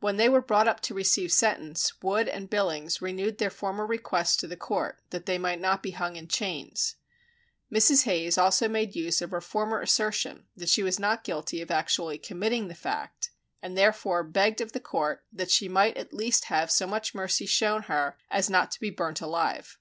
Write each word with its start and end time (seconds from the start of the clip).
When 0.00 0.18
they 0.18 0.28
were 0.28 0.42
brought 0.42 0.68
up 0.68 0.80
to 0.80 0.92
receive 0.92 1.32
sentence, 1.32 2.02
Wood 2.02 2.28
and 2.28 2.50
Billings 2.50 3.00
renewed 3.00 3.38
their 3.38 3.48
former 3.48 3.86
requests 3.86 4.36
to 4.36 4.46
the 4.46 4.54
Court, 4.54 4.98
that 5.08 5.24
they 5.24 5.38
might 5.38 5.62
not 5.62 5.82
be 5.82 5.92
hung 5.92 6.16
in 6.16 6.28
chains. 6.28 6.96
Mrs. 7.72 8.04
Hayes 8.04 8.36
also 8.36 8.68
made 8.68 8.94
use 8.94 9.22
of 9.22 9.30
her 9.30 9.40
former 9.40 9.80
assertion, 9.80 10.44
that 10.58 10.68
she 10.68 10.82
was 10.82 11.00
not 11.00 11.24
guilty 11.24 11.62
of 11.62 11.70
actually 11.70 12.18
committing 12.18 12.68
the 12.68 12.74
fact, 12.74 13.30
and 13.62 13.78
therefore 13.78 14.22
begged 14.22 14.60
of 14.60 14.72
the 14.72 14.78
Court 14.78 15.24
that 15.32 15.50
she 15.50 15.70
might 15.70 15.96
at 15.96 16.12
least 16.12 16.44
have 16.52 16.70
so 16.70 16.86
much 16.86 17.14
mercy 17.14 17.46
shown 17.46 17.84
her 17.84 18.18
as 18.30 18.50
not 18.50 18.70
to 18.72 18.78
be 18.80 18.90
burnt 18.90 19.22
alive. 19.22 19.74